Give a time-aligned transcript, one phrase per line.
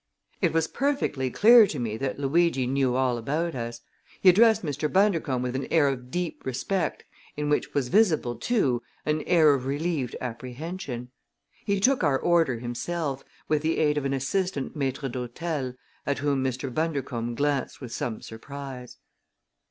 [0.41, 3.81] It was perfectly clear to me that Luigi knew all about us.
[4.19, 4.91] He addressed Mr.
[4.91, 7.05] Bundercombe with an air of deep respect
[7.37, 11.11] in which was visible, too, an air of relieved apprehension.
[11.65, 15.75] He took our order himself, with the aid of an assistant maître d'hôtel,
[16.07, 16.73] at whom Mr.
[16.73, 18.97] Bundercombe glanced with some surprise.